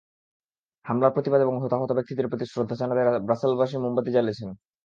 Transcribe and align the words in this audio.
হামলার 0.85 1.13
প্রতিবাদ 1.13 1.39
এবং 1.41 1.55
হতাহত 1.63 1.89
ব্যক্তিদের 1.97 2.29
প্রতি 2.29 2.45
শ্রদ্ধা 2.45 2.75
জানাতে 2.75 3.01
ব্রাসেলসবাসী 3.27 3.75
মোমবাতি 3.77 4.11
জ্বেলেছেন। 4.13 4.49